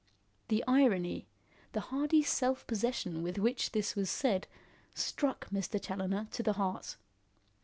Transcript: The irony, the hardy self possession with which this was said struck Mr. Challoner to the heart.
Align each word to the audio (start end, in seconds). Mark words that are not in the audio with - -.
The 0.47 0.63
irony, 0.67 1.27
the 1.73 1.79
hardy 1.81 2.23
self 2.23 2.65
possession 2.65 3.21
with 3.21 3.37
which 3.37 3.71
this 3.71 3.95
was 3.95 4.09
said 4.09 4.47
struck 4.95 5.51
Mr. 5.51 5.79
Challoner 5.79 6.27
to 6.31 6.41
the 6.41 6.53
heart. 6.53 6.97